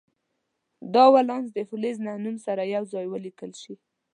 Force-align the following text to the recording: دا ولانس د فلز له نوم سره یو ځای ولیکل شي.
دا 0.93 1.05
ولانس 1.15 1.47
د 1.53 1.59
فلز 1.69 1.97
له 2.05 2.13
نوم 2.23 2.35
سره 2.45 2.61
یو 2.75 2.83
ځای 2.93 3.05
ولیکل 3.09 3.51
شي. 3.61 3.75